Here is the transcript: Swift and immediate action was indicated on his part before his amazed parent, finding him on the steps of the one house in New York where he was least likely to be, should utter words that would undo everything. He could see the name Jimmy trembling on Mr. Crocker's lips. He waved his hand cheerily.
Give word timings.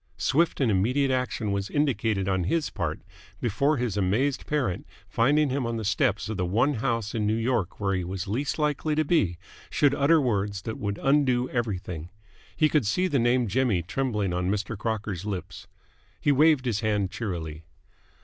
Swift 0.17 0.59
and 0.59 0.71
immediate 0.71 1.11
action 1.11 1.51
was 1.51 1.69
indicated 1.69 2.27
on 2.27 2.45
his 2.45 2.71
part 2.71 3.01
before 3.39 3.77
his 3.77 3.95
amazed 3.95 4.47
parent, 4.47 4.87
finding 5.07 5.51
him 5.51 5.67
on 5.67 5.77
the 5.77 5.85
steps 5.85 6.27
of 6.27 6.37
the 6.37 6.43
one 6.47 6.73
house 6.73 7.13
in 7.13 7.27
New 7.27 7.35
York 7.35 7.79
where 7.79 7.93
he 7.93 8.03
was 8.03 8.27
least 8.27 8.57
likely 8.57 8.95
to 8.95 9.05
be, 9.05 9.37
should 9.69 9.93
utter 9.93 10.19
words 10.19 10.63
that 10.63 10.79
would 10.79 10.99
undo 11.03 11.47
everything. 11.51 12.09
He 12.55 12.67
could 12.67 12.87
see 12.87 13.05
the 13.07 13.19
name 13.19 13.47
Jimmy 13.47 13.83
trembling 13.83 14.33
on 14.33 14.49
Mr. 14.49 14.75
Crocker's 14.75 15.23
lips. 15.25 15.67
He 16.19 16.31
waved 16.31 16.65
his 16.65 16.79
hand 16.79 17.11
cheerily. 17.11 17.63